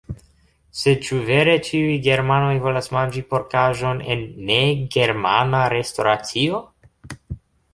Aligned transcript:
Sed 0.77 1.01
ĉu 1.07 1.17
vere 1.27 1.53
ĉiuj 1.67 1.97
germanoj 2.07 2.55
volas 2.65 2.91
manĝi 2.97 3.23
porkaĵon 3.35 4.01
en 4.15 4.25
negermana 4.49 5.61
restoracio? 5.75 6.65